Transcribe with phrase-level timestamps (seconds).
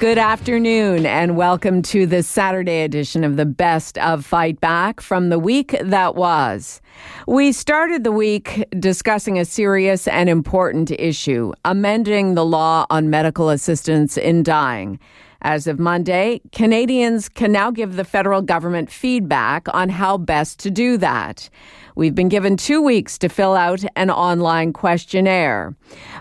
[0.00, 5.28] Good afternoon, and welcome to the Saturday edition of the Best of Fight Back from
[5.28, 6.82] the week that was.
[7.28, 13.48] We started the week discussing a serious and important issue amending the law on medical
[13.48, 14.98] assistance in dying.
[15.42, 20.70] As of Monday, Canadians can now give the federal government feedback on how best to
[20.70, 21.48] do that.
[21.96, 25.76] We've been given two weeks to fill out an online questionnaire.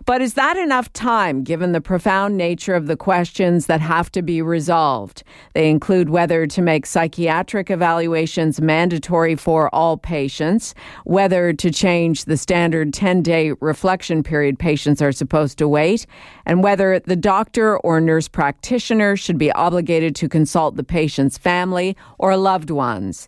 [0.06, 4.22] But is that enough time given the profound nature of the questions that have to
[4.22, 5.24] be resolved?
[5.56, 12.38] They include whether to make psychiatric evaluations mandatory for all patients, whether to change the
[12.38, 16.06] standard 10 day reflection period patients are supposed to wait,
[16.46, 21.98] and whether the doctor or nurse practitioner should be obligated to consult the patient's family
[22.20, 23.28] or loved ones.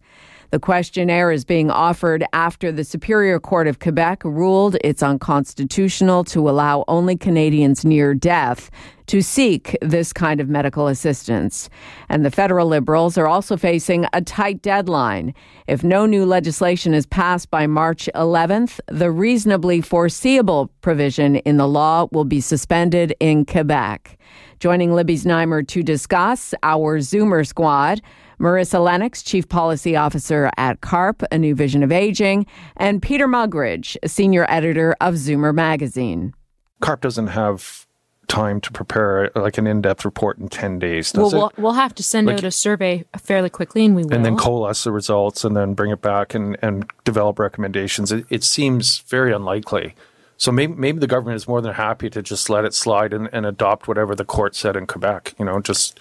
[0.56, 6.50] The questionnaire is being offered after the Superior Court of Quebec ruled it's unconstitutional to
[6.50, 8.72] allow only Canadians near death
[9.08, 11.70] to seek this kind of medical assistance.
[12.08, 15.34] And the federal Liberals are also facing a tight deadline.
[15.68, 21.68] If no new legislation is passed by March 11th, the reasonably foreseeable provision in the
[21.68, 24.18] law will be suspended in Quebec.
[24.62, 28.02] Joining Libby's Znaimer to discuss our Zoomer squad.
[28.40, 32.46] Marissa Lennox, Chief Policy Officer at CARP, A New Vision of Aging,
[32.78, 36.34] and Peter Muggeridge, Senior Editor of Zoomer Magazine.
[36.82, 37.86] CARP doesn't have
[38.28, 41.58] time to prepare like an in-depth report in 10 days does well, it?
[41.58, 44.26] we'll, we'll have to send like, out a survey fairly quickly and we will and
[44.26, 48.44] then coalesce the results and then bring it back and, and develop recommendations it, it
[48.44, 49.96] seems very unlikely
[50.38, 53.30] so maybe, maybe the government is more than happy to just let it slide and,
[53.32, 56.00] and adopt whatever the court said in quebec you know just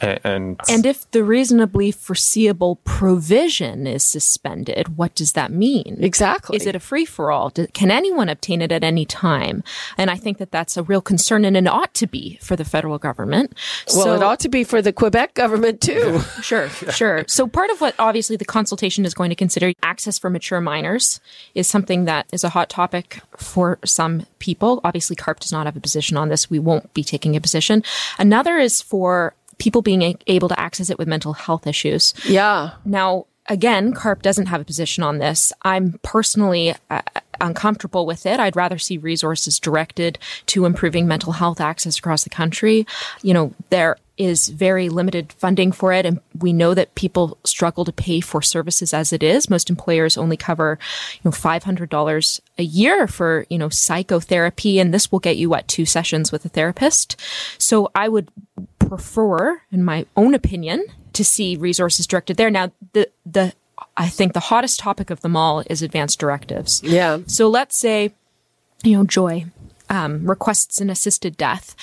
[0.00, 5.98] and, and if the reasonably foreseeable provision is suspended, what does that mean?
[6.00, 6.56] Exactly.
[6.56, 7.50] Is it a free for all?
[7.50, 9.62] Can anyone obtain it at any time?
[9.98, 12.64] And I think that that's a real concern and it ought to be for the
[12.64, 13.54] federal government.
[13.94, 16.20] Well, so, it ought to be for the Quebec government too.
[16.42, 17.24] sure, sure.
[17.28, 21.20] So part of what obviously the consultation is going to consider access for mature minors
[21.54, 24.80] is something that is a hot topic for some people.
[24.84, 26.48] Obviously, CARP does not have a position on this.
[26.48, 27.84] We won't be taking a position.
[28.18, 32.14] Another is for people being able to access it with mental health issues.
[32.26, 32.72] Yeah.
[32.84, 35.52] Now, again, CARP doesn't have a position on this.
[35.62, 37.02] I'm personally uh,
[37.40, 38.40] uncomfortable with it.
[38.40, 42.86] I'd rather see resources directed to improving mental health access across the country.
[43.22, 46.04] You know, there is very limited funding for it.
[46.04, 49.48] And we know that people struggle to pay for services as it is.
[49.48, 50.78] Most employers only cover,
[51.14, 54.78] you know, $500 a year for, you know, psychotherapy.
[54.78, 57.16] And this will get you what two sessions with a therapist.
[57.56, 58.30] So I would
[58.90, 62.50] prefer, in my own opinion, to see resources directed there.
[62.50, 63.52] Now, the, the,
[63.96, 66.82] I think the hottest topic of them all is advanced directives.
[66.82, 67.20] Yeah.
[67.26, 68.12] So let's say,
[68.82, 69.46] you know, Joy,
[69.90, 71.74] um, requests an assisted death,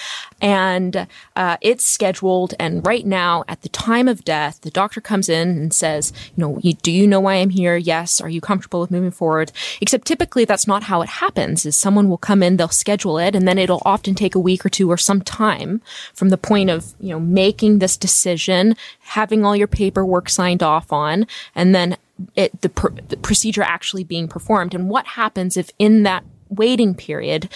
[0.41, 2.55] and uh, it's scheduled.
[2.59, 6.41] And right now, at the time of death, the doctor comes in and says, "You
[6.41, 7.77] know, do you know why I'm here?
[7.77, 8.19] Yes.
[8.21, 9.51] Are you comfortable with moving forward?"
[9.81, 11.65] Except typically, that's not how it happens.
[11.65, 14.65] Is someone will come in, they'll schedule it, and then it'll often take a week
[14.65, 15.81] or two or some time
[16.13, 20.93] from the point of you know making this decision, having all your paperwork signed off
[20.93, 21.97] on, and then
[22.35, 24.73] it, the, pr- the procedure actually being performed.
[24.73, 27.49] And what happens if in that waiting period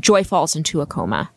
[0.00, 1.30] Joy falls into a coma.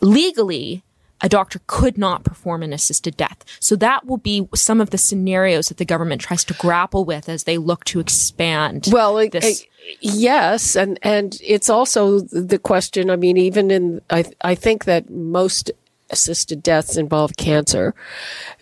[0.00, 0.82] Legally,
[1.22, 3.42] a doctor could not perform an assisted death.
[3.58, 7.28] So that will be some of the scenarios that the government tries to grapple with
[7.28, 8.88] as they look to expand.
[8.92, 13.10] Well, it, it, uh, yes, and and it's also the question.
[13.10, 15.70] I mean, even in I I think that most
[16.10, 17.94] assisted deaths involve cancer,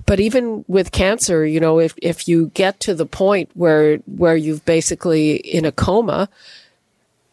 [0.06, 4.36] but even with cancer, you know, if if you get to the point where where
[4.36, 6.28] you've basically in a coma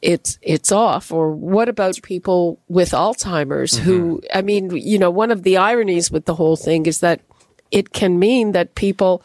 [0.02, 3.84] it's it's off or what about people with alzheimer's mm-hmm.
[3.84, 7.22] who i mean you know one of the ironies with the whole thing is that
[7.70, 9.24] it can mean that people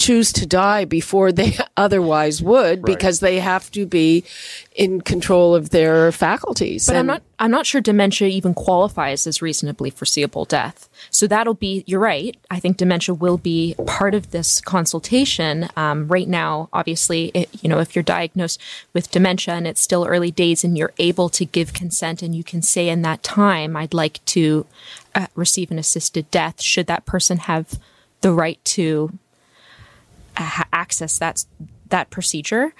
[0.00, 2.84] choose to die before they otherwise would right.
[2.84, 4.24] because they have to be
[4.74, 6.86] in control of their faculties.
[6.86, 10.88] But and I'm not I'm not sure dementia even qualifies as reasonably foreseeable death.
[11.10, 12.34] So that'll be you're right.
[12.50, 15.68] I think dementia will be part of this consultation.
[15.76, 18.58] Um, right now, obviously, it, you know, if you're diagnosed
[18.94, 22.42] with dementia and it's still early days and you're able to give consent and you
[22.42, 24.66] can say in that time, I'd like to
[25.14, 26.62] uh, receive an assisted death.
[26.62, 27.78] Should that person have
[28.22, 29.18] the right to
[30.72, 31.44] access that
[31.88, 32.72] that procedure.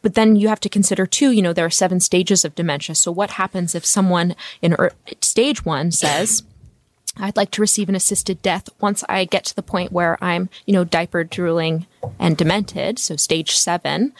[0.00, 2.94] But then you have to consider too, you know, there are seven stages of dementia.
[2.94, 4.76] So what happens if someone in
[5.20, 6.44] stage one says,
[7.16, 10.48] I'd like to receive an assisted death once I get to the point where I'm,
[10.66, 11.86] you know, diapered, drooling,
[12.18, 13.00] and demented.
[13.00, 14.12] So stage seven.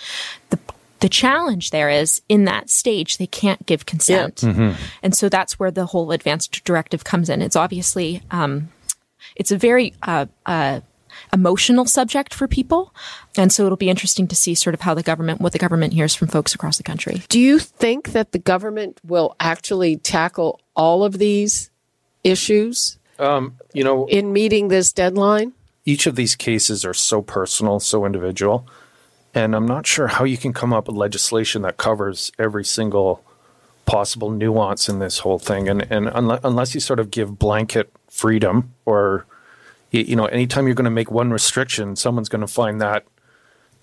[0.51, 0.59] The
[1.01, 4.49] the challenge there is in that stage they can't give consent, yeah.
[4.51, 4.83] mm-hmm.
[5.03, 7.41] and so that's where the whole advanced directive comes in.
[7.41, 8.71] It's obviously um,
[9.37, 10.81] it's a very uh, uh,
[11.33, 12.95] emotional subject for people.
[13.37, 15.93] And so it'll be interesting to see sort of how the government, what the government
[15.93, 17.23] hears from folks across the country.
[17.29, 21.71] Do you think that the government will actually tackle all of these
[22.25, 22.99] issues?
[23.19, 25.53] Um, you know, in meeting this deadline?
[25.85, 28.67] Each of these cases are so personal, so individual.
[29.35, 33.23] And I'm not sure how you can come up with legislation that covers every single
[33.87, 35.69] possible nuance in this whole thing.
[35.69, 39.27] And, and unless, unless you sort of give blanket freedom or,
[39.91, 43.05] you know, anytime you're going to make one restriction, someone's going to find that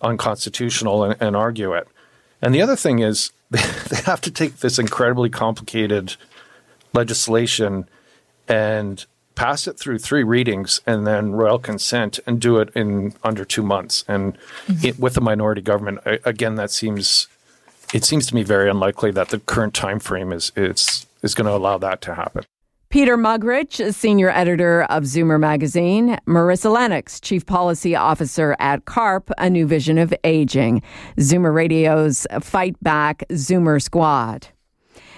[0.02, 1.88] unconstitutional and, and argue it.
[2.42, 6.16] And the other thing is, they have to take this incredibly complicated
[6.94, 7.88] legislation
[8.48, 9.06] and
[9.36, 13.64] pass it through three readings and then royal consent and do it in under two
[13.64, 14.04] months.
[14.08, 14.38] And
[14.68, 14.86] mm-hmm.
[14.86, 17.28] it, with a minority government, again, that seems
[17.94, 21.46] it seems to me very unlikely that the current time frame is is is going
[21.46, 22.46] to allow that to happen.
[22.96, 29.50] Peter Muggeridge, senior editor of Zoomer magazine, Marissa Lennox, chief policy officer at CARP, A
[29.50, 30.82] New Vision of Aging,
[31.18, 34.48] Zoomer Radio's Fight Back Zoomer Squad.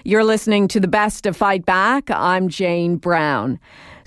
[0.03, 2.09] You're listening to the best of Fight Back.
[2.09, 3.59] I'm Jane Brown.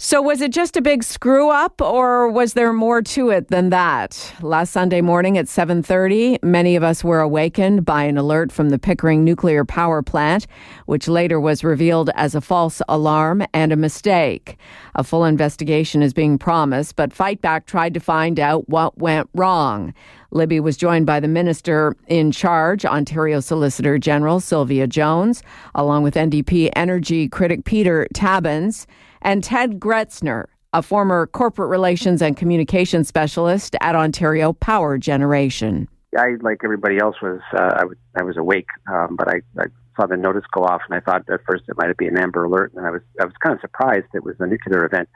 [0.02, 3.68] So was it just a big screw up or was there more to it than
[3.68, 4.32] that?
[4.40, 8.78] Last Sunday morning at 7:30, many of us were awakened by an alert from the
[8.78, 10.46] Pickering nuclear power plant,
[10.86, 14.56] which later was revealed as a false alarm and a mistake.
[14.94, 19.28] A full investigation is being promised, but Fight Back tried to find out what went
[19.34, 19.92] wrong.
[20.30, 25.42] Libby was joined by the minister in charge, Ontario Solicitor General Sylvia Jones,
[25.74, 28.86] along with NDP energy critic Peter Tabuns
[29.22, 35.88] and Ted Gretzner, a former corporate relations and communications specialist at Ontario Power Generation.
[36.16, 40.06] I, like everybody else, was uh, I, was, was awake, um, but I, I saw
[40.06, 42.72] the notice go off, and I thought at first it might be an Amber Alert,
[42.74, 45.08] and I was I was kind of surprised it was a nuclear event.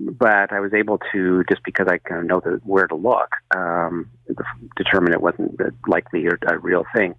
[0.00, 3.30] But I was able to just because I kind of know the, where to look,
[3.54, 4.10] um,
[4.76, 7.14] determine it wasn't likely or a real thing.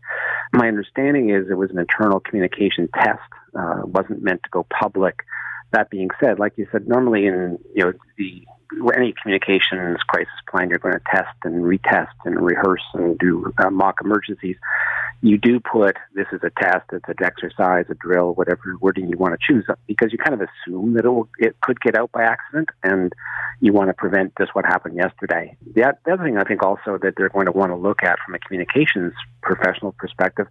[0.52, 3.22] My understanding is it was an internal communication test,
[3.58, 5.20] uh, wasn't meant to go public
[5.72, 8.46] that being said, like you said, normally in you know the
[8.96, 13.70] any communications crisis plan, you're going to test and retest and rehearse and do uh,
[13.70, 14.56] mock emergencies.
[15.22, 19.18] You do put this is a test, it's an exercise, a drill, whatever wording you
[19.18, 22.12] want to choose, because you kind of assume that it will it could get out
[22.12, 23.14] by accident, and
[23.62, 25.56] you want to prevent just what happened yesterday.
[25.74, 28.18] The, the other thing I think also that they're going to want to look at
[28.26, 30.48] from a communications professional perspective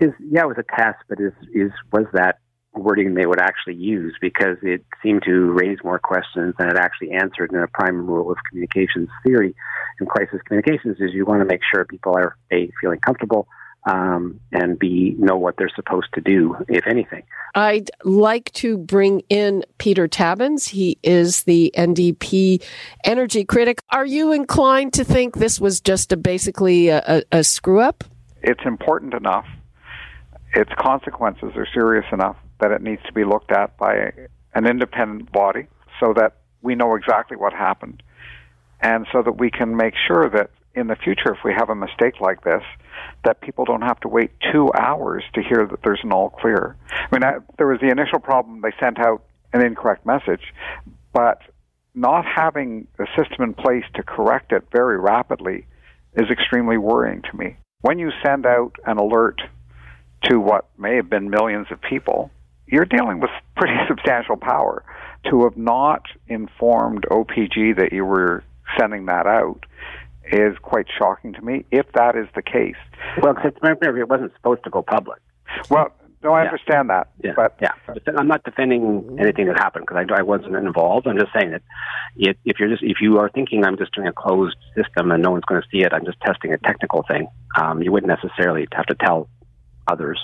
[0.00, 2.39] is yeah, it was a test, but is is was that
[2.74, 7.10] wording they would actually use because it seemed to raise more questions than it actually
[7.12, 7.50] answered.
[7.52, 9.54] And a prime rule of communications theory
[9.98, 13.48] and crisis communications is you want to make sure people are a feeling comfortable
[13.84, 17.22] um, and b know what they're supposed to do, if anything.
[17.54, 20.68] I'd like to bring in Peter Tabuns.
[20.68, 22.62] He is the NDP
[23.04, 23.80] energy critic.
[23.90, 28.04] Are you inclined to think this was just a basically a, a, a screw up?
[28.42, 29.46] It's important enough.
[30.54, 34.12] Its consequences are serious enough that it needs to be looked at by
[34.54, 35.66] an independent body
[35.98, 38.02] so that we know exactly what happened
[38.80, 41.74] and so that we can make sure that in the future, if we have a
[41.74, 42.62] mistake like this,
[43.24, 46.76] that people don't have to wait two hours to hear that there's an all clear.
[46.90, 50.54] I mean, I, there was the initial problem, they sent out an incorrect message,
[51.12, 51.40] but
[51.94, 55.66] not having a system in place to correct it very rapidly
[56.14, 57.56] is extremely worrying to me.
[57.80, 59.40] When you send out an alert
[60.24, 62.30] to what may have been millions of people,
[62.70, 64.84] you're dealing with pretty substantial power.
[65.30, 68.42] To have not informed OPG that you were
[68.78, 69.66] sending that out
[70.32, 72.76] is quite shocking to me, if that is the case.
[73.20, 75.20] Well, because remember, it wasn't supposed to go public.
[75.68, 76.50] Well, no, I yeah.
[76.50, 77.08] understand that.
[77.24, 77.32] Yeah.
[77.34, 77.72] But yeah,
[78.16, 81.06] I'm not defending anything that happened because I, I wasn't involved.
[81.06, 81.62] I'm just saying that
[82.16, 85.22] if, if you're just if you are thinking I'm just doing a closed system and
[85.22, 87.28] no one's going to see it, I'm just testing a technical thing.
[87.58, 89.28] Um, you wouldn't necessarily have to tell
[89.88, 90.20] others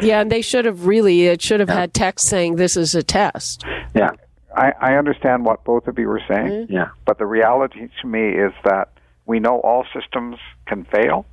[0.00, 1.80] yeah, and they should have really, it should have yeah.
[1.80, 3.64] had text saying this is a test.
[3.94, 4.10] Yeah.
[4.56, 6.46] I, I understand what both of you were saying.
[6.46, 6.72] Mm-hmm.
[6.72, 6.88] Yeah.
[7.04, 8.92] But the reality to me is that
[9.26, 11.26] we know all systems can fail,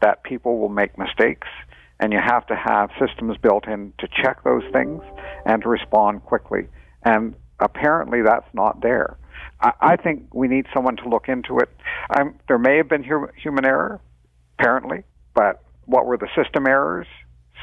[0.00, 1.48] that people will make mistakes,
[2.00, 5.02] and you have to have systems built in to check those things
[5.44, 6.66] and to respond quickly.
[7.02, 9.16] And apparently that's not there.
[9.60, 11.68] I, I think we need someone to look into it.
[12.16, 14.00] Um, there may have been hu- human error,
[14.58, 15.02] apparently,
[15.34, 17.06] but what were the system errors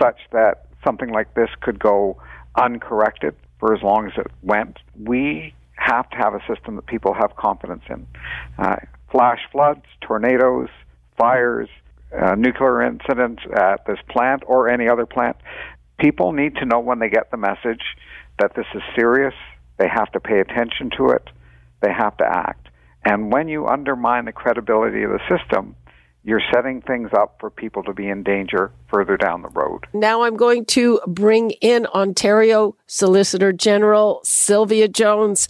[0.02, 2.22] such that something like this could go
[2.56, 4.78] uncorrected for as long as it went?
[4.98, 8.08] We have to have a system that people have confidence in.
[8.58, 8.78] Uh,
[9.12, 10.70] flash floods, tornadoes,
[11.18, 11.70] fires,
[12.18, 15.38] uh, nuclear incidents at this plant or any other plant.
[16.00, 17.84] People need to know when they get the message
[18.40, 19.34] that this is serious.
[19.78, 21.30] They have to pay attention to it.
[21.82, 22.68] They have to act.
[23.06, 25.76] And when you undermine the credibility of the system,
[26.24, 29.86] you're setting things up for people to be in danger further down the road.
[29.94, 35.48] Now I'm going to bring in Ontario Solicitor General Sylvia Jones.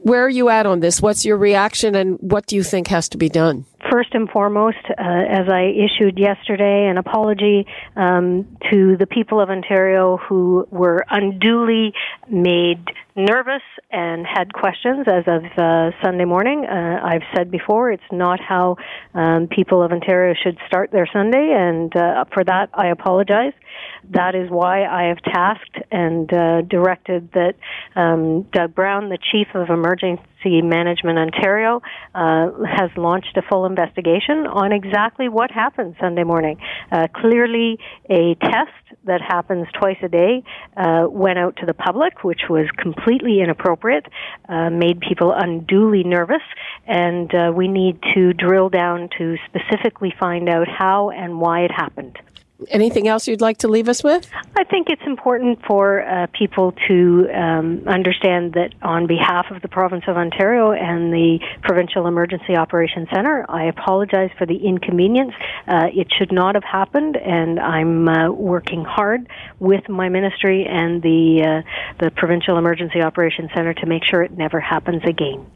[0.00, 1.00] Where are you at on this?
[1.00, 3.64] What's your reaction and what do you think has to be done?
[3.90, 7.66] First and foremost, uh, as I issued yesterday an apology
[7.96, 11.92] um, to the people of Ontario who were unduly
[12.28, 16.64] made nervous and had questions as of uh, Sunday morning.
[16.64, 18.76] Uh, I've said before, it's not how
[19.14, 23.52] um, people of Ontario should start their Sunday, and uh, for that I apologize.
[24.10, 27.54] That is why I have tasked and uh, directed that
[27.94, 31.82] um, Doug Brown, the Chief of Emergency Management Ontario,
[32.14, 36.58] uh, has launched a full investigation on exactly what happened Sunday morning.
[36.90, 37.78] Uh, clearly,
[38.10, 38.70] a test
[39.04, 40.42] that happens twice a day
[41.08, 43.01] went out to the public, which was completely
[43.40, 44.06] inappropriate,
[44.48, 46.42] uh, made people unduly nervous,
[46.86, 51.70] and uh, we need to drill down to specifically find out how and why it
[51.70, 52.18] happened.
[52.70, 54.30] Anything else you'd like to leave us with?
[54.56, 59.68] I think it's important for uh, people to um, understand that on behalf of the
[59.68, 65.32] province of Ontario and the Provincial Emergency Operations Center, I apologize for the inconvenience.
[65.66, 69.28] Uh, it should not have happened, and I'm uh, working hard
[69.58, 74.36] with my ministry and the uh, the Provincial Emergency Operations Center to make sure it
[74.36, 75.46] never happens again.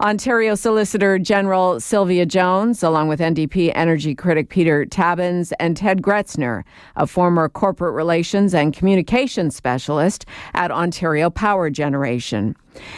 [0.00, 6.62] Ontario Solicitor General Sylvia Jones, along with NDP energy critic Peter Tabuns and Ted Gretzner,
[6.94, 10.24] a former corporate relations and communications specialist
[10.54, 12.54] at Ontario Power Generation.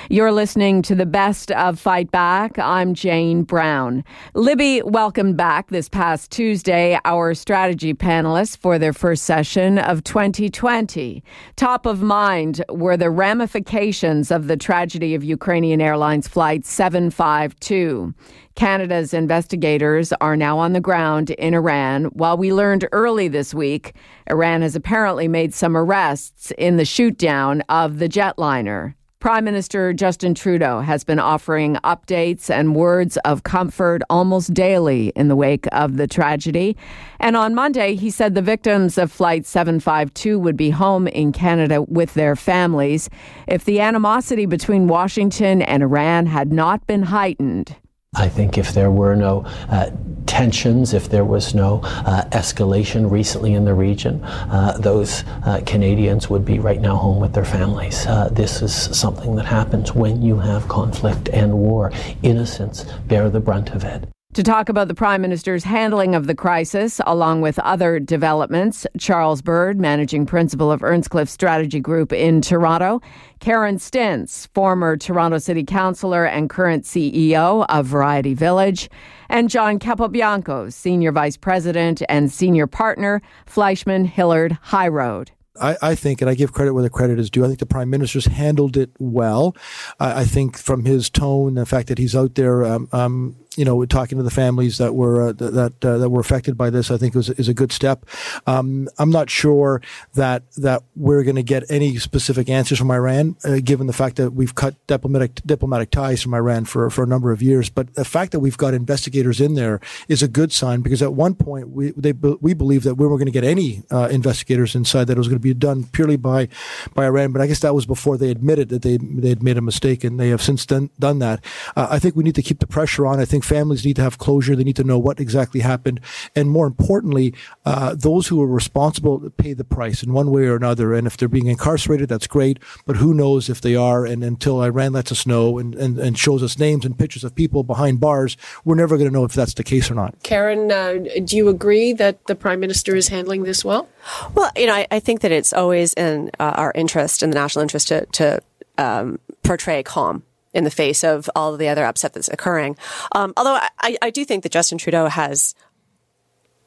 [0.09, 2.59] You're listening to the best of Fight Back.
[2.59, 4.05] I'm Jane Brown.
[4.35, 11.23] Libby welcomed back this past Tuesday our strategy panelists for their first session of 2020.
[11.57, 18.15] Top of mind were the ramifications of the tragedy of Ukrainian Airlines Flight 752.
[18.57, 22.07] Canada's investigators are now on the ground in Iran.
[22.07, 23.95] While we learned early this week,
[24.29, 28.95] Iran has apparently made some arrests in the shootdown of the jetliner.
[29.21, 35.29] Prime Minister Justin Trudeau has been offering updates and words of comfort almost daily in
[35.29, 36.75] the wake of the tragedy.
[37.19, 41.83] And on Monday, he said the victims of Flight 752 would be home in Canada
[41.83, 43.11] with their families
[43.47, 47.77] if the animosity between Washington and Iran had not been heightened.
[48.17, 49.91] I think if there were no uh,
[50.27, 56.29] tensions, if there was no uh, escalation recently in the region, uh, those uh, Canadians
[56.29, 58.05] would be right now home with their families.
[58.07, 61.93] Uh, this is something that happens when you have conflict and war.
[62.25, 64.09] Innocents bear the brunt of it.
[64.35, 69.43] To talk about the Prime Minister's handling of the crisis, along with other developments, Charles
[69.43, 73.03] Bird, Managing Principal of Earnscliffe Strategy Group in Toronto,
[73.41, 78.89] Karen Stintz, former Toronto City Councillor and current CEO of Variety Village,
[79.29, 85.33] and John Capobianco, Senior Vice President and Senior Partner, Fleishman Hillard High Road.
[85.61, 87.45] I, I, think, and I give credit where the credit is due.
[87.45, 89.57] I think the prime minister's handled it well.
[89.99, 93.67] I, I think from his tone, the fact that he's out there um, um, you
[93.67, 96.91] know, talking to the families that were uh, that uh, that were affected by this,
[96.91, 98.07] I think was is a good step.
[98.47, 99.83] Um, I'm not sure
[100.15, 104.17] that that we're going to get any specific answers from Iran, uh, given the fact
[104.17, 107.69] that we've cut diplomatic diplomatic ties from Iran for for a number of years.
[107.69, 111.13] But the fact that we've got investigators in there is a good sign because at
[111.13, 114.75] one point we they we believed that we were going to get any uh, investigators
[114.75, 116.49] inside that it was going to be done purely by
[116.95, 117.33] by Iran.
[117.33, 120.03] But I guess that was before they admitted that they they had made a mistake,
[120.03, 121.45] and they have since done done that.
[121.77, 123.21] Uh, I think we need to keep the pressure on.
[123.21, 124.55] I think families need to have closure.
[124.55, 126.01] They need to know what exactly happened.
[126.37, 130.57] And more importantly, uh, those who are responsible pay the price in one way or
[130.57, 130.95] another.
[130.95, 132.59] And if they're being incarcerated, that's great.
[132.87, 134.07] But who knows if they are?
[134.07, 137.35] And until Iran lets us know and, and, and shows us names and pictures of
[137.35, 140.15] people behind bars, we're never going to know if that's the case or not.
[140.23, 143.89] Karen, uh, do you agree that the Prime Minister is handling this well?
[144.35, 147.35] Well, you know, I, I think that it's always in uh, our interest, in the
[147.35, 148.41] national interest, to, to
[148.79, 152.77] um, portray calm in the face of all of the other upset that's occurring.
[153.13, 155.55] Um, although I, I do think that Justin Trudeau has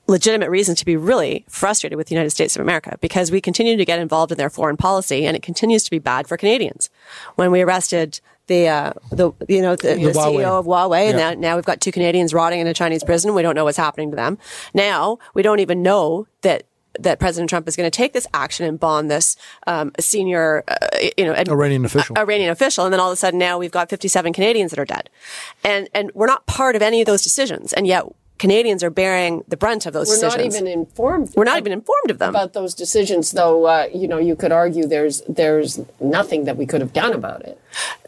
[0.07, 3.77] legitimate reason to be really frustrated with the United States of America because we continue
[3.77, 6.89] to get involved in their foreign policy and it continues to be bad for Canadians.
[7.35, 11.39] When we arrested the uh, the you know the, the, the CEO of Huawei, and
[11.39, 13.33] now we've got two Canadians rotting in a Chinese prison.
[13.33, 14.37] We don't know what's happening to them.
[14.73, 16.63] Now we don't even know that
[16.99, 19.35] that President Trump is going to take this action and bond this
[19.67, 20.75] um, senior, uh,
[21.17, 23.89] you know, Iranian official, Iranian official, and then all of a sudden now we've got
[23.89, 25.09] 57 Canadians that are dead,
[25.63, 28.05] and and we're not part of any of those decisions, and yet
[28.39, 30.33] Canadians are bearing the brunt of those decisions.
[30.33, 31.33] We're not even informed.
[31.35, 33.65] We're not even informed of them about those decisions, though.
[33.65, 37.43] Uh, you know, you could argue there's there's nothing that we could have done about
[37.43, 37.59] it.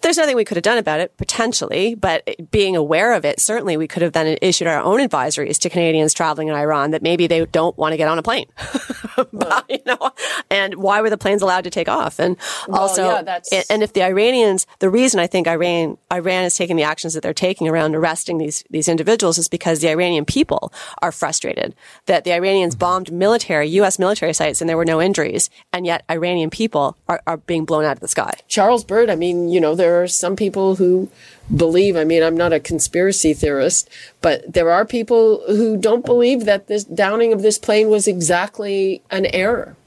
[0.01, 3.77] There's nothing we could have done about it potentially, but being aware of it, certainly
[3.77, 7.27] we could have then issued our own advisories to Canadians traveling in Iran that maybe
[7.27, 8.45] they don't want to get on a plane.
[9.33, 10.11] but, you know,
[10.49, 12.19] and why were the planes allowed to take off?
[12.19, 16.55] And Well, also, yeah, and if the Iranians, the reason I think Iran Iran is
[16.55, 20.25] taking the actions that they're taking around arresting these these individuals is because the Iranian
[20.25, 22.79] people are frustrated that the Iranians mm-hmm.
[22.79, 23.99] bombed military U.S.
[23.99, 27.85] military sites and there were no injuries, and yet Iranian people are, are being blown
[27.85, 28.33] out of the sky.
[28.47, 31.09] Charles Bird, I mean, you know, there are some people who
[31.55, 33.89] believe, I mean, I'm not a conspiracy theorist,
[34.21, 39.01] but there are people who don't believe that this downing of this plane was exactly
[39.09, 39.77] an error.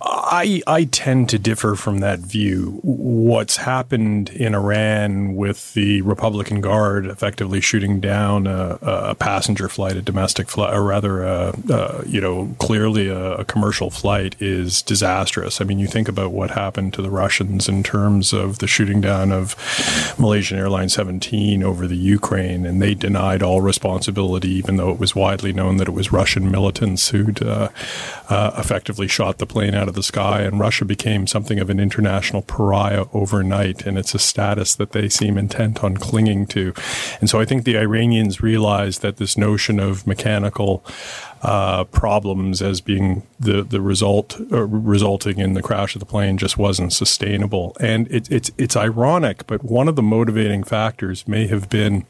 [0.00, 2.78] I, I tend to differ from that view.
[2.82, 9.96] What's happened in Iran with the Republican Guard effectively shooting down a, a passenger flight,
[9.96, 15.60] a domestic flight, or rather, a, a, you know, clearly a, commercial flight is disastrous.
[15.60, 19.00] I mean, you think about what happened to the Russians in terms of the shooting
[19.00, 19.56] down of
[20.18, 25.16] Malaysian Airlines 17 over the Ukraine, and they denied all responsibility, even though it was
[25.16, 27.70] widely known that it was Russian militants who'd uh,
[28.28, 31.80] uh, effectively shot the plane out of the sky, and Russia became something of an
[31.80, 36.72] international pariah overnight, and it's a status that they seem intent on clinging to.
[37.20, 40.84] And so I think the Iranians realized that this notion of mechanical
[41.42, 46.36] uh, problems as being the the result uh, resulting in the crash of the plane
[46.36, 47.76] just wasn't sustainable.
[47.80, 52.06] And it, it's it's ironic, but one of the motivating factors may have been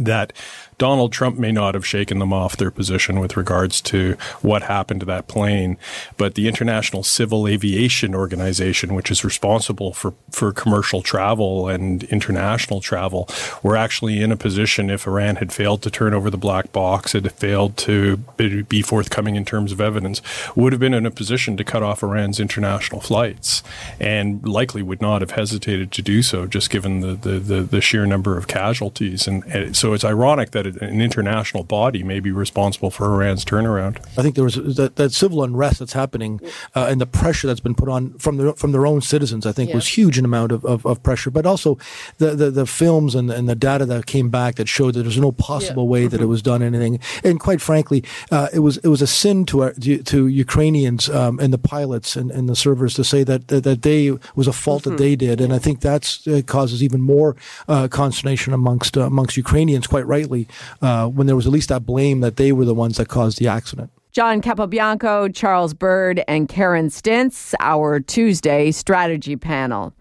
[0.00, 0.32] that
[0.78, 5.00] Donald Trump may not have shaken them off their position with regards to what happened
[5.00, 5.76] to that plane,
[6.16, 12.80] but the International Civil Aviation Organization, which is responsible for, for commercial travel and international
[12.80, 13.28] travel,
[13.62, 17.12] were actually in a position if Iran had failed to turn over the black box,
[17.12, 20.20] had failed to be forthcoming in terms of evidence,
[20.56, 23.62] would have been in a position to cut off Iran's international flights
[24.00, 27.80] and likely would not have hesitated to do so, just given the, the, the, the
[27.80, 29.26] sheer number of casualties.
[29.26, 33.44] And, and so it's ironic that it, an international body may be responsible for Iran's
[33.44, 33.98] turnaround.
[34.18, 36.40] I think there was that, that civil unrest that's happening
[36.74, 39.46] uh, and the pressure that's been put on from the, from their own citizens.
[39.46, 39.76] I think Yes.
[39.76, 41.78] was huge in amount of, of, of pressure, but also
[42.18, 45.18] the, the, the films and, and the data that came back that showed that there's
[45.18, 46.98] no possible way that it was done anything.
[47.24, 51.38] And quite frankly, uh, it was it was a sin to our, to Ukrainians um,
[51.38, 54.52] and the pilots and, and the servers to say that that, that they was a
[54.52, 55.40] fault that they did.
[55.40, 57.36] And I think that's uh, causes even more
[57.68, 60.48] uh, consternation amongst uh, amongst Ukrainians, quite rightly,
[60.80, 63.38] uh, when there was at least that blame that they were the ones that caused
[63.38, 63.90] the accident.
[64.12, 69.94] John Capobianco, Charles Bird, and Karen Stintz, our Tuesday strategy panel.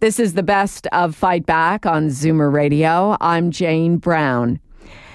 [0.00, 3.16] This is the best of Fight Back on Zoomer Radio.
[3.20, 4.58] I'm Jane Brown.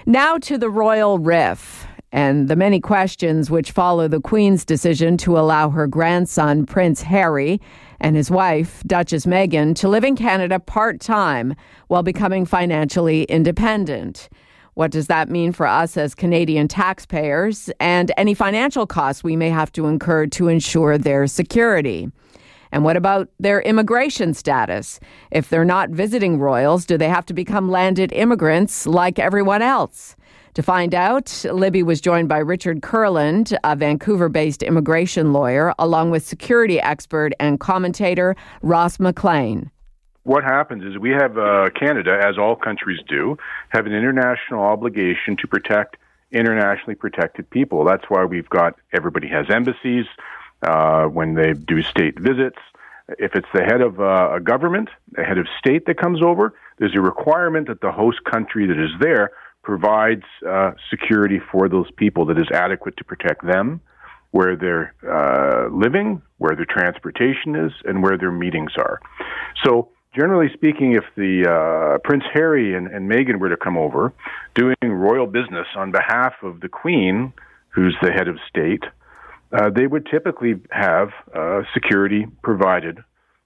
[0.06, 5.40] Now to the Royal Riff and the many questions which follow the Queen's decision to
[5.40, 7.60] allow her grandson, Prince Harry,
[8.00, 11.56] and his wife, Duchess Meghan, to live in Canada part time
[11.88, 14.30] while becoming financially independent.
[14.76, 19.50] What does that mean for us as Canadian taxpayers and any financial costs we may
[19.50, 22.10] have to incur to ensure their security?
[22.72, 25.00] And what about their immigration status?
[25.30, 30.16] If they're not visiting royals, do they have to become landed immigrants like everyone else?
[30.56, 36.10] To find out, Libby was joined by Richard Kurland, a Vancouver based immigration lawyer, along
[36.10, 39.70] with security expert and commentator Ross McLean.
[40.24, 43.38] What happens is we have uh, Canada, as all countries do,
[43.70, 45.98] have an international obligation to protect
[46.32, 47.84] internationally protected people.
[47.86, 50.06] That's why we've got everybody has embassies
[50.64, 52.58] uh, when they do state visits.
[53.20, 56.54] If it's the head of uh, a government, a head of state that comes over,
[56.80, 59.32] there's a requirement that the host country that is there
[59.62, 63.82] provides uh, security for those people that is adequate to protect them,
[64.32, 69.00] where they're uh, living, where their transportation is, and where their meetings are.
[69.64, 74.14] So, generally speaking, if the uh, Prince Harry and, and Meghan were to come over
[74.56, 77.34] doing royal business on behalf of the Queen,
[77.70, 78.84] who's the head of state,
[79.52, 83.00] uh, they would typically have uh, security provided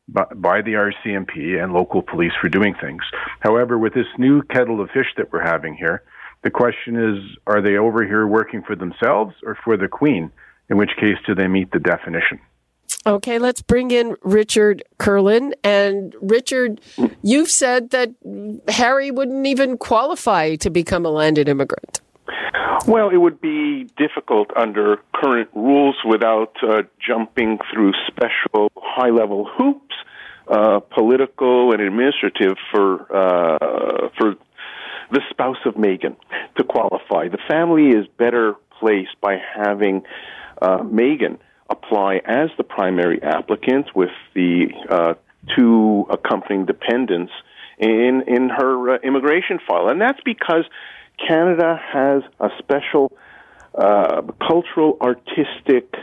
[0.07, 3.01] by, by the RCMP and local police for doing things.
[3.39, 6.03] However, with this new kettle of fish that we're having here,
[6.43, 10.31] the question is are they over here working for themselves or for the Queen?
[10.69, 12.39] In which case, do they meet the definition?
[13.07, 15.53] Okay, let's bring in Richard Kurland.
[15.63, 16.81] And Richard,
[17.23, 18.11] you've said that
[18.67, 22.01] Harry wouldn't even qualify to become a landed immigrant.
[22.85, 29.49] Well, it would be difficult under current rules without uh, jumping through special high level
[29.57, 29.95] hoops,
[30.49, 34.35] uh, political and administrative, for, uh, for
[35.11, 36.17] the spouse of Meghan
[36.57, 37.29] to qualify.
[37.29, 40.03] The family is better placed by having
[40.61, 41.39] uh, Meghan
[41.69, 45.13] apply as the primary applicant with the uh,
[45.55, 47.31] two accompanying dependents
[47.77, 50.65] in in her uh, immigration file, and that's because
[51.25, 53.11] Canada has a special
[53.75, 55.93] uh, cultural artistic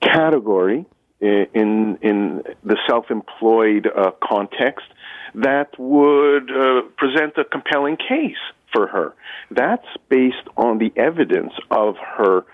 [0.00, 0.84] category
[1.20, 4.86] in in the self-employed uh, context
[5.34, 8.36] that would uh, present a compelling case
[8.72, 9.14] for her.
[9.50, 12.44] That's based on the evidence of her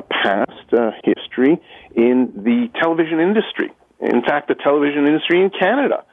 [0.00, 1.60] past uh, history
[1.94, 3.70] in the television industry.
[4.00, 6.04] In fact, the television industry in Canada.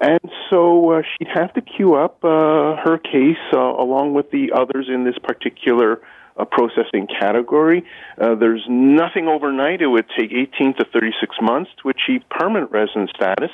[0.00, 4.52] And so uh, she'd have to queue up uh, her case uh, along with the
[4.54, 6.02] others in this particular
[6.36, 7.84] uh, processing category.
[8.20, 9.80] Uh, there's nothing overnight.
[9.80, 13.50] It would take 18 to 36 months to achieve permanent resident status.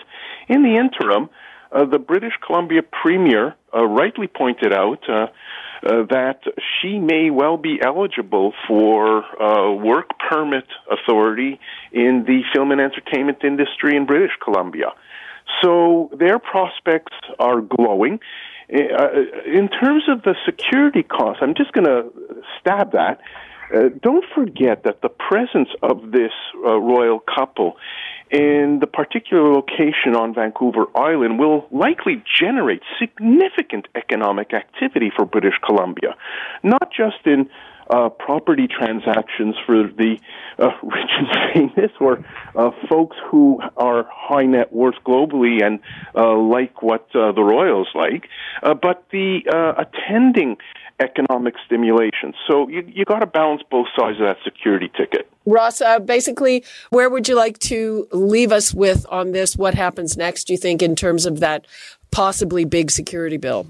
[0.48, 1.30] In the interim,
[1.70, 5.04] uh, the British Columbia Premier uh, rightly pointed out
[5.84, 6.40] uh, uh, that
[6.80, 11.60] she may well be eligible for uh, work permit authority
[11.92, 14.92] in the film and entertainment industry in British Columbia.
[15.62, 18.20] So their prospects are glowing.
[18.72, 19.08] Uh,
[19.46, 22.10] in terms of the security costs, I'm just going to
[22.60, 23.20] stab that.
[23.74, 26.32] Uh, don't forget that the presence of this
[26.64, 27.76] uh, royal couple
[28.32, 35.58] in the particular location on Vancouver Island will likely generate significant economic activity for British
[35.62, 36.16] Columbia,
[36.62, 37.50] not just in
[37.90, 40.18] uh, property transactions for the
[40.58, 42.24] uh, rich and famous or
[42.56, 45.80] uh, folks who are high net worth globally and
[46.14, 48.28] uh, like what uh, the royals like,
[48.62, 49.40] uh, but the
[49.76, 50.56] attending
[51.00, 52.34] economic stimulation.
[52.46, 55.28] So you you got to balance both sides of that security ticket.
[55.44, 59.56] Ross, uh, basically, where would you like to leave us with on this?
[59.56, 60.44] What happens next?
[60.44, 61.66] Do you think in terms of that
[62.10, 63.66] possibly big security bill?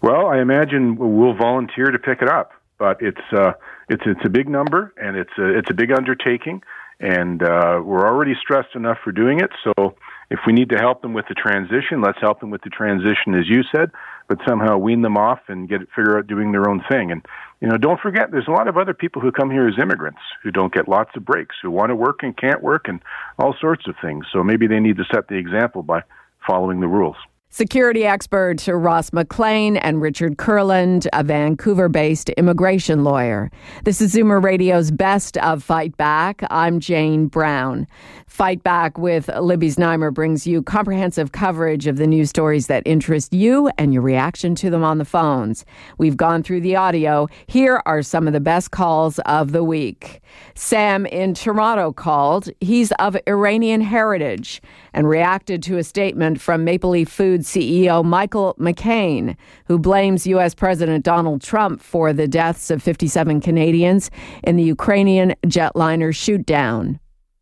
[0.00, 3.52] Well, I imagine we'll volunteer to pick it up, but it's uh,
[3.88, 6.62] it's it's a big number and it's a it's a big undertaking,
[7.00, 9.50] and uh, we're already stressed enough for doing it.
[9.64, 9.96] So
[10.30, 13.34] if we need to help them with the transition, let's help them with the transition,
[13.34, 13.90] as you said,
[14.28, 17.10] but somehow wean them off and get figure out doing their own thing.
[17.10, 17.24] And
[17.60, 20.20] you know, don't forget, there's a lot of other people who come here as immigrants
[20.42, 23.00] who don't get lots of breaks, who want to work and can't work, and
[23.38, 24.26] all sorts of things.
[24.32, 26.02] So maybe they need to set the example by
[26.46, 27.16] following the rules.
[27.50, 33.50] Security expert Ross McLean and Richard Kurland, a Vancouver based immigration lawyer.
[33.84, 36.42] This is Zoomer Radio's Best of Fight Back.
[36.50, 37.86] I'm Jane Brown.
[38.26, 43.32] Fight Back with Libby Znaimer brings you comprehensive coverage of the news stories that interest
[43.32, 45.64] you and your reaction to them on the phones.
[45.96, 47.28] We've gone through the audio.
[47.46, 50.20] Here are some of the best calls of the week.
[50.54, 52.50] Sam in Toronto called.
[52.60, 54.60] He's of Iranian heritage
[54.92, 60.54] and reacted to a statement from Maple Leaf Foods CEO Michael McCain, who blames U.S.
[60.54, 64.10] President Donald Trump for the deaths of 57 Canadians
[64.44, 66.98] in the Ukrainian jetliner shootdown.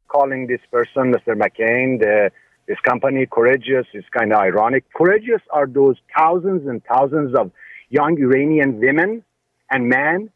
[0.08, 1.34] Calling this person, Mr.
[1.34, 2.30] McCain, the,
[2.68, 4.84] this company courageous is kind of ironic.
[4.94, 7.50] Courageous are those thousands and thousands of
[7.90, 9.22] young Iranian women
[9.70, 10.30] and men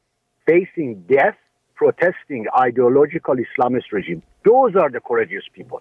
[0.47, 1.37] facing death
[1.81, 4.23] protesting ideological Islamist regime.
[4.45, 5.81] Those are the courageous people.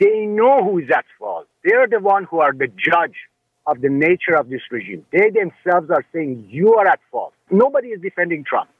[0.00, 1.46] They know who is at fault.
[1.62, 3.16] They're the one who are the judge
[3.66, 5.04] of the nature of this regime.
[5.12, 7.34] They themselves are saying you are at fault.
[7.50, 8.70] Nobody is defending Trump.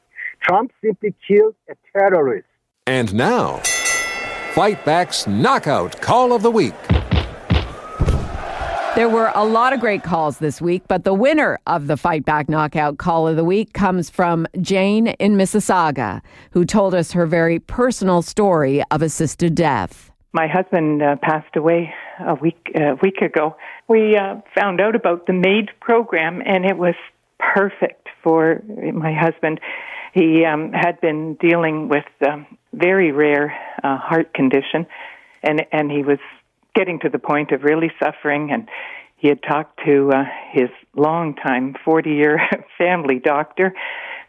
[0.42, 2.46] Trump simply killed a terrorist.
[2.86, 3.58] And now,
[4.54, 6.74] Fight Back's Knockout Call of the Week.
[8.96, 12.24] There were a lot of great calls this week, but the winner of the Fight
[12.24, 17.26] Back Knockout Call of the Week comes from Jane in Mississauga, who told us her
[17.26, 20.09] very personal story of assisted death.
[20.32, 23.56] My husband uh, passed away a week a week ago.
[23.88, 26.94] We uh, found out about the MAID program, and it was
[27.38, 28.62] perfect for
[28.94, 29.60] my husband.
[30.14, 34.86] He um, had been dealing with um, very rare uh, heart condition,
[35.42, 36.18] and and he was
[36.74, 38.68] getting to the point of really suffering and
[39.20, 42.40] he had talked to uh, his longtime 40 year
[42.78, 43.74] family doctor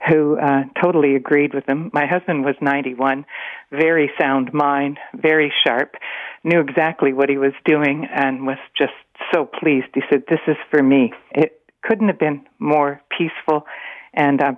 [0.07, 1.91] who uh, totally agreed with him.
[1.93, 3.25] My husband was 91,
[3.71, 5.95] very sound mind, very sharp,
[6.43, 8.93] knew exactly what he was doing, and was just
[9.33, 9.87] so pleased.
[9.93, 11.13] He said, This is for me.
[11.31, 13.65] It couldn't have been more peaceful.
[14.13, 14.53] And uh,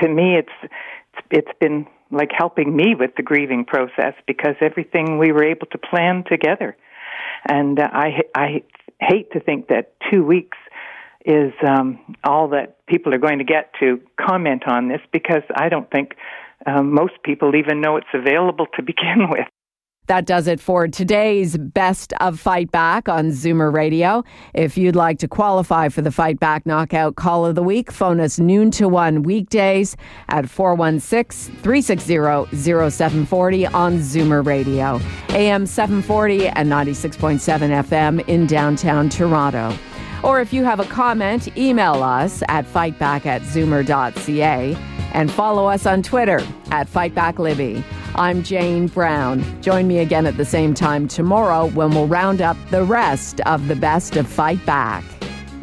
[0.00, 0.72] to me, it's
[1.30, 5.78] it's been like helping me with the grieving process because everything we were able to
[5.78, 6.76] plan together.
[7.48, 8.62] And uh, I I
[9.00, 10.58] hate to think that two weeks
[11.24, 15.68] is um, all that people are going to get to comment on this because I
[15.68, 16.14] don't think
[16.66, 19.46] um, most people even know it's available to begin with.
[20.10, 24.24] That does it for today's Best of Fight Back on Zoomer Radio.
[24.54, 28.18] If you'd like to qualify for the Fight Back Knockout Call of the Week, phone
[28.18, 29.96] us noon to 1 weekdays
[30.28, 32.16] at 416 360
[32.90, 37.38] 0740 on Zoomer Radio, AM 740 and 96.7
[37.84, 39.72] FM in downtown Toronto.
[40.22, 44.76] Or if you have a comment, email us at fightback at zoomer.ca
[45.12, 47.82] and follow us on Twitter at FightbackLibby.
[48.14, 49.62] I'm Jane Brown.
[49.62, 53.68] Join me again at the same time tomorrow when we'll round up the rest of
[53.68, 55.04] the best of Fight Back.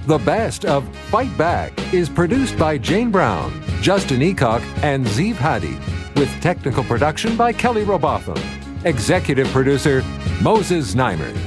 [0.06, 5.78] The Best of Fight Back is produced by Jane Brown, Justin Eacock, and Zeev Hadi,
[6.20, 8.42] with technical production by Kelly Robotham.
[8.86, 10.04] Executive producer
[10.42, 11.47] Moses Znaimer.